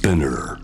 [0.00, 0.56] Spinner.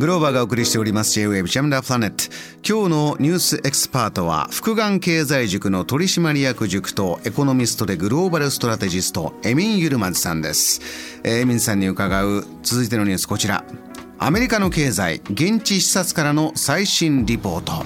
[0.00, 2.24] グローバーがお送りしております J-Wave ジャムダープラネット。
[2.68, 10.80] 今日のニュースエキスパートは福眼経済塾の取締役塾とエコノミストでグローバルストラテジストエミン・ユルマズさんです。
[11.22, 13.64] えーエミンさんに伺う続いてのニュースこちら。
[14.18, 17.84] アメリカの経済現地視察からの最新リポート。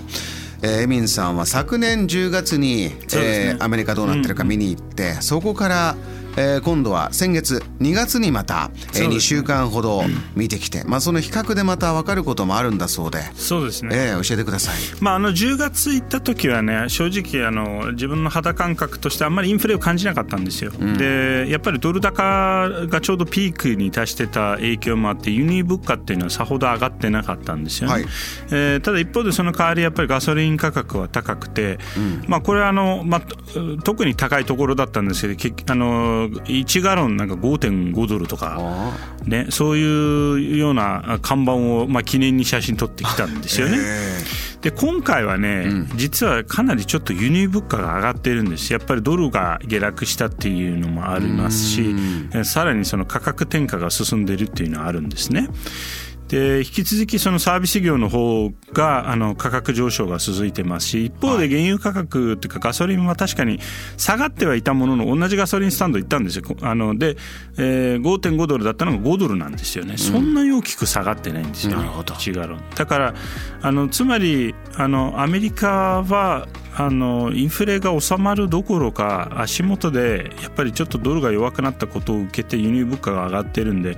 [0.62, 2.98] えーエミンさんは昨年10月に、ね。
[3.14, 5.96] えーアメリカどうなってるか見に行って、そこから、
[6.36, 9.16] えー今度は先月2月にまた、えそうですね。
[9.16, 10.02] 2週間ほど
[10.34, 14.76] 見てきて、まあ、その比較でまた分かることもあるんだそうで、そうですね、えー教えてください。
[15.00, 28.02] まあ、あの10月行った時はね正直あの自分の肌感覚としてあんまりインフレを感じなかったんですよ、でやっぱりドル高がちょうどピークに達してた影響もあって輸入物価っていうのはさほど上がってなかったんですよね、はい。
[28.50, 31.78] えーただ一方でその代わりやっぱりガソリン価格は高くて、
[32.28, 33.36] まあ、これはあの、まあ、と
[33.78, 38.56] 特に高いところだったんですけど結あの1ガロンなんか5.5ドルとか。
[38.58, 43.78] あね、そういうような看板を、まあ、記念に写真撮ってきたんですよね。
[44.60, 51.94] で今回はね、実はかなりちょっと輸入物価が上がっているんですやっぱりドルが下落したっていうのもありますし
[52.34, 55.48] えさらにその価格転嫁が進んでいるっていうのはあるんですね。
[56.28, 63.60] で引き続きそのサービス業の方があの価格上昇が続いてますし一方で原油価格っていうかガソリンは確かに
[63.96, 66.44] 下がってはいたものの同じガソリンスタンド行ったんですよ。
[66.62, 67.16] あので、
[67.58, 72.14] えー、5.5ドルだったのが5ドルなんですよね、そんなに大きく下がってないんですよ、なるほど。
[72.14, 72.60] 1ガロン。
[72.74, 73.14] だから
[73.62, 83.96] あのつまりあのアメリカはあのインフレが収まるどころか足元でやっぱりちょっとドルが弱くなったことを受けて輸入物価が上がってるんで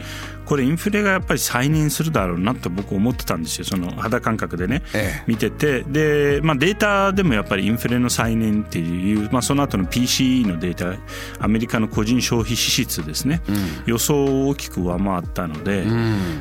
[0.49, 3.67] これインフレがやっぱり再燃するだろうなと僕思ってたんですよ。
[3.67, 5.25] その肌感覚でね、ええ。
[5.27, 5.83] 見てて。
[5.83, 10.99] で、まあ、データでもやっぱりインフレの再燃っていう、まあ、その後の PCE のデータ
[11.39, 13.43] アメリカの個人消費支出ですね、
[13.85, 15.83] 予想を大きく上回ったので、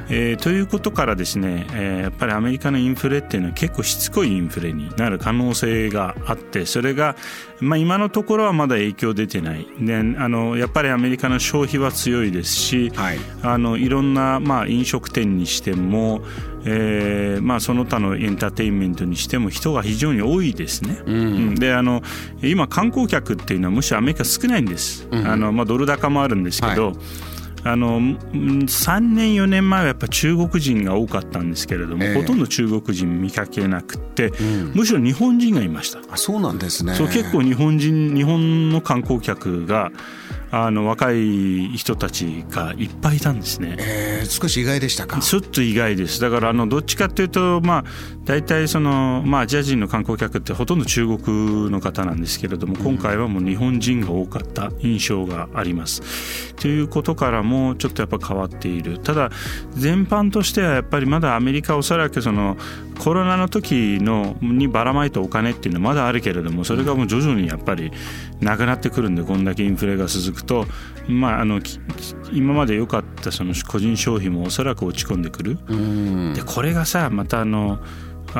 [0.09, 7.17] えーということからですね、えーやっぱりアメリカのインフレっていうのは結構しつこいインフレになる可能性があってそれが、
[7.59, 9.67] まあ、今のところはまだ影響出てない。
[9.79, 13.19] であのやっぱりアメリカの消費は強いですし、はい。
[13.43, 16.21] あのいろんな、まあ、飲食店にしても、
[16.65, 21.01] えーまあ、その他のエンターテインメントにしても人が非常に多いですね。
[21.05, 22.01] うんであの
[22.41, 25.07] 今観光客っていうのはむしろアメリカ少ないんです。
[25.11, 26.93] あのまあ、ドル高もあるんですけど、
[27.63, 34.31] あのうん3年4年前はやっぱ中国人が多かったんですけれども、ええほとんど中国人見かけなくて、
[34.73, 35.99] むしろ日本人がいました。
[36.09, 36.95] あそうなんですね。
[36.95, 39.91] そう結構日本人日本の観光客が
[40.51, 43.75] あの若い人たちがいっぱいいたんですね。
[43.79, 45.19] えー少し意外でしたか？
[45.19, 47.83] ちょっと意外ですだからあのどっちかっていうとまあ
[48.25, 56.53] 大体その、まあ、アジア人の観光客ってほとんど中国の方なんですけれども今回はもう日本人が多かった印象があります。
[56.55, 59.31] ということからもちょっとやっぱ変わっているただ
[59.71, 62.57] 全般としてはやっぱりまだアメリカはおそらくその
[62.99, 67.91] コロナの時のにばらまいたお金っていうのはまだあるけれどもそれがもう徐々にやっぱり
[68.39, 70.65] なくなってくるんでこんだけインフレが続くと、
[71.07, 71.79] まあ、あのき
[72.31, 75.57] 今まで良かったその個人消費もおそらく落ち込んでくる。
[75.67, 77.79] うんでこれがさまたあの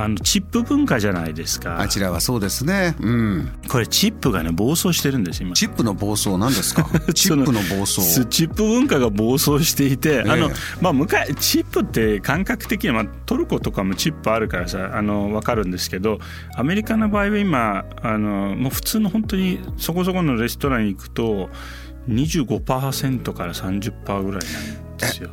[0.04, 2.96] あのチップ文化じゃないですかあちらはそうですね。
[3.00, 3.52] うん。
[3.68, 6.88] これチップがね暴走してるんです今チップの暴走なんですか？
[7.14, 8.02] チップの暴走。
[8.02, 16.20] すチップ文化が暴走していて、あのええまあ、昔チップって感覚的には、まあ、トルコとかもチップあるからさあの分かるんですけど
[16.56, 21.50] アメリカの場合は今あのもう普通の本当にそこそこのレストランに行くと
[22.10, 25.30] 25%から30%ぐらいなんですよ。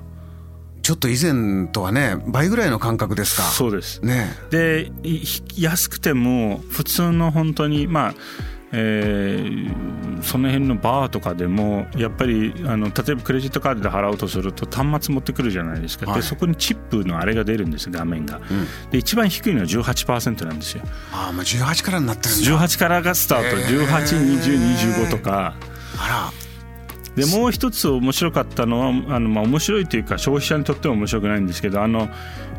[0.84, 3.42] ちょっと以前とはね倍ぐらいの感覚ですか？
[3.42, 4.04] そうです。
[4.04, 4.36] ね。
[4.50, 5.24] でい
[5.56, 8.14] 安くても普通の本当にまあ
[8.70, 16.20] えーその辺のバーとかでもやっぱりあの例えばクレジットカードで払おうとすると端末持ってくるじゃないですか、はい。
[16.20, 18.40] でそこにチップのあれが出るんです画面が、
[18.90, 20.82] で一番低いのは18%なんですよ。
[21.12, 22.44] ああもう18からになってるんだ。
[22.66, 23.86] 18からがスタート、へー。
[23.86, 25.54] 182025とか。
[25.98, 26.32] あ
[27.16, 32.08] でもう一つ面白かったのはあの、まあ、面白いというか消費者にとっても面白くないんですけどあの、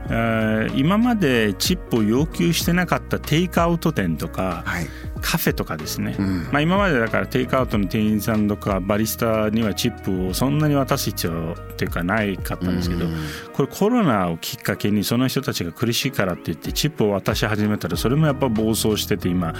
[0.10, 4.88] えー今までチップを要求してなかったテイクアウト店とか、はい。
[5.25, 6.44] カフェとかですね、ん。
[6.51, 13.07] まあ、今までだからテイクアウトの店員さんとかバリスタにはチップをそんなに渡す必要っていうかないかったんですけど、
[13.54, 19.56] これコロナをきっかけにその人たちが苦しいからって言ってチップを渡し始めたらそれもやっぱ暴走してて今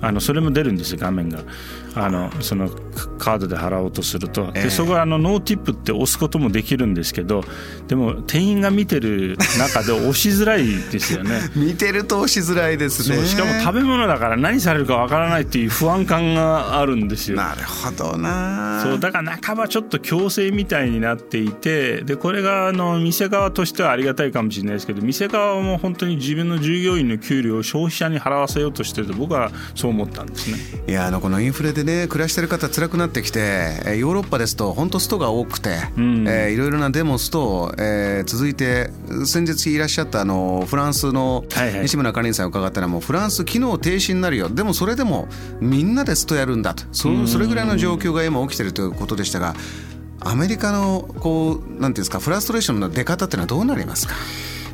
[0.00, 1.40] あのそれも出るんですよ画面が。
[1.94, 2.70] あのその
[3.18, 4.52] カードで払おうとすると。
[4.52, 7.42] でそこはあの No Tip って押すこともできるんですけど
[7.88, 11.40] でも店員が見てる中で押しづらいですよね。
[11.56, 13.24] 見てると押しづらいですね。
[13.26, 17.38] しかも食べ物だから何されるかわからないっていう不安感があるんですよ。
[17.38, 18.82] なるほどな。
[18.82, 30.58] そうだから半ばちょっと強制みたいになっていてでこれがあの店側としてはありがたいかもしれないですけど店側も本当に自分の従業員の給料を消費者に払わせようとしてると僕はそう思ったんですね。
[30.86, 33.40] いやあのこのインフレでね暮らしてる方辛くなってきて
[33.98, 38.90] ヨーロッパですと本当ストが多くて、うん、えー、いろいろなデモスト、えー、続いて
[39.24, 41.46] 先日いらっしゃったあのフランスの
[41.80, 44.50] 西村かりんさんを伺ったらもうフランス機能停止になるよ。
[44.50, 45.28] でもそれでも
[45.60, 46.84] みんなでストやるんだと。
[46.92, 49.54] そそれぐらいの状況が今起きてるということでしたが
[50.20, 54.14] アメリカのこうなんていうんですかフラストレーションの出方っていうのはどうなりますか？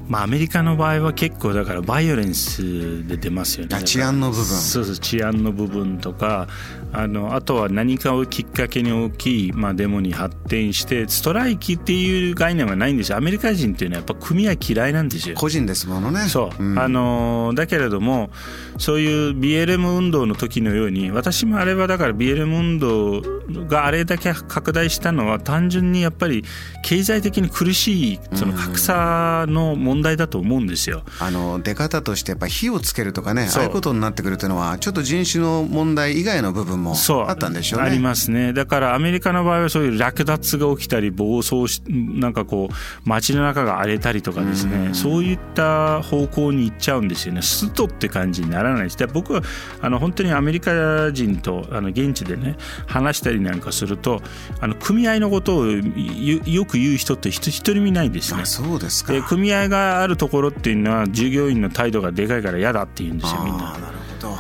[0.06, 3.82] まあ、アメリカの場合は結構だからバイオレンスで出ますよね。
[3.84, 4.44] 治安の部分。
[4.44, 6.46] そうそう治安の部分とか
[6.94, 13.18] あのあとは何かをきっかけに大きい、まあ、デモに発展してストライキっていう概念はないんですよ。
[13.18, 15.34] アメリカ人っていうのはやっぱ組合嫌いなんですよ。
[15.36, 16.20] 個人ですものね。
[16.28, 18.30] そう、うん、あのだけれども
[18.78, 23.22] そういう BLM 運動の時のように私もあれはだから BLM 運動
[23.66, 26.44] があれだけ拡大したのは単純にやっぱり
[26.84, 31.02] 経済的に苦しいその格差の問題だと思うんですよ。
[31.18, 37.86] あの出方としてやっぱ火をつけるとかねああいうことになってくるというのはちょっと人種の問題以外の部分もあったんでしょうね。
[37.86, 38.52] ありますね。
[38.52, 42.74] だからアメリカの場合はそういう略奪が起きたり暴走しなんかこう
[43.08, 47.42] 街の中が荒れたりとかですね、うそういった方向に行っちゃうんですよね。
[47.42, 48.98] ストって感じにならないです。
[48.98, 49.42] で僕は
[49.80, 52.56] あの本当にアメリカ人とあの現地でね
[52.86, 54.20] 話したりなんかすると
[54.60, 58.44] あの組合のことをよく言う人って一人もいないんですね。
[58.44, 63.72] そうですかで組合があるところっていうのは従業員の態度がでかいから嫌だって言うんですよみんな。
[63.72, 63.84] なる
[64.20, 64.36] ほど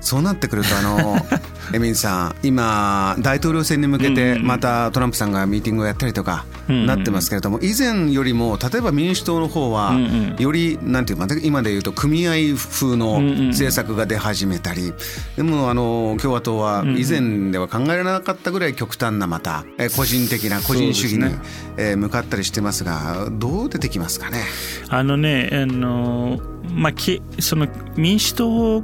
[0.00, 1.16] そうなってくるとあの
[1.74, 9.92] エミンさん今大統領選に向けてまたトランプさんがミーティングをやったりとかなってますけれども以前よりも例えば民主党の方は
[10.38, 14.92] よりなんていうか今で言うと組合風の政策が出始めたり
[15.36, 19.64] でもあの共和党は以前では考えられなかったぐらい極端なまた
[19.96, 24.42] 個人的な個人主義に向かったりしてますがどう出てきますかね？
[24.88, 26.92] あのねあのまあ、
[27.40, 27.66] その
[27.96, 28.80] 民主党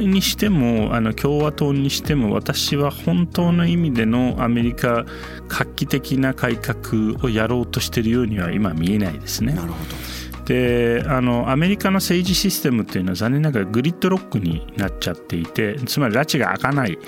[0.00, 5.04] にしてもあの共和党にしても私は本当の意味でのアメリカ
[5.48, 9.54] 画期的な改革をやろうとしているようには今見えないですね。
[9.54, 10.18] なるほど。
[10.48, 16.98] であのアメリカの政治システムっていうのは残念ながらグリッドロックになっちゃっていてつまり拉致が開かない。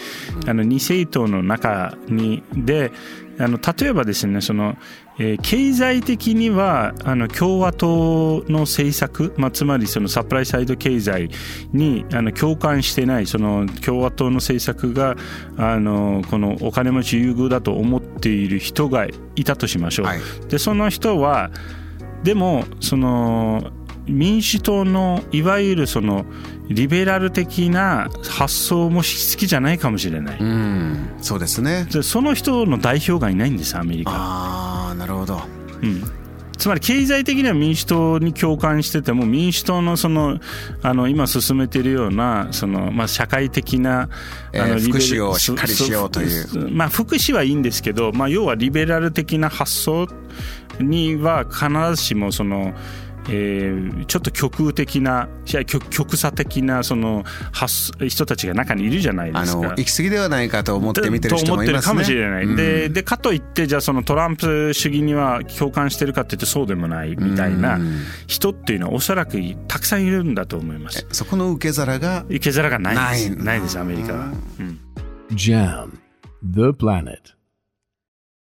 [0.46, 2.92] あの2政党の中にで
[3.38, 4.76] あの例えばですねその、
[5.20, 11.28] えー、経済的にはあの共和党の政策、まあ、つまりそのサプライサイド経済
[11.74, 15.16] にあの共感してないその共和党の政策が
[15.58, 19.06] あのこのお金持ち優遇だと思っている人が
[19.36, 20.06] いたとしましょう。
[20.06, 21.50] はい、でその人は
[22.22, 23.70] でもその
[24.06, 26.24] 民主党のいわゆるその
[26.68, 31.86] リベラル的な発想も好きじゃないかもしれない、うん、そうですね。
[32.02, 34.12] その人の代表がいないんですアメリカ。
[34.12, 35.40] ああなるほど、
[35.82, 36.02] うん、
[36.60, 40.38] つまり経済的には民主党に共感してても民主党のその
[40.82, 44.10] あの今進めているようなその、まあ、社会的な、
[44.54, 46.70] あの福祉をしっかりしようという。
[46.70, 50.06] まあ、福祉はいいんですけど、まあ、要はリベラル的な発想
[50.78, 52.74] には必ずしもその
[53.32, 55.28] えー、ちょっと極右的な
[55.66, 57.24] 極極左的なその
[58.08, 59.74] 人たちが中にいるじゃないですか。
[59.76, 61.94] 行き過ぎではないかと思って見てる人もいますね。
[61.94, 62.44] かもしれない。
[62.44, 67.78] うん、ででかといってじゃあそのトランプ主義には共感してるかって言ってそうでもないみたいな
[68.26, 71.06] 人っていうのはおそらくたくさんいるんだと思います。
[71.12, 73.36] そこの受け皿が受け皿がないです。
[73.36, 74.32] ないですアメリカは。
[74.58, 74.80] うん、
[75.32, 75.90] JAM
[76.42, 77.39] The Planet